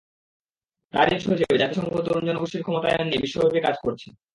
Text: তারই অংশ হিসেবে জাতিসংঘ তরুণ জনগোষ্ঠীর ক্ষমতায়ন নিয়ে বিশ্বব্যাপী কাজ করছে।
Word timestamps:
তারই 0.93 1.13
অংশ 1.15 1.25
হিসেবে 1.33 1.61
জাতিসংঘ 1.61 1.93
তরুণ 2.05 2.23
জনগোষ্ঠীর 2.27 2.63
ক্ষমতায়ন 2.65 3.05
নিয়ে 3.07 3.23
বিশ্বব্যাপী 3.23 3.59
কাজ 3.65 3.75
করছে। 3.85 4.07